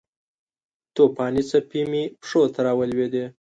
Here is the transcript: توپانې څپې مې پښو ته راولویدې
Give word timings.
توپانې 0.95 1.41
څپې 1.49 1.81
مې 1.91 2.03
پښو 2.21 2.41
ته 2.53 2.59
راولویدې 2.65 3.25